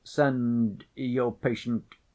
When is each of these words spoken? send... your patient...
send... 0.03 0.83
your 0.95 1.31
patient... 1.31 1.93